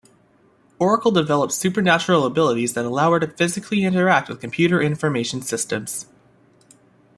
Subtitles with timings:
[0.79, 6.07] Oracle develops supernatural abilities that allow her to psychically interact with computer information systems.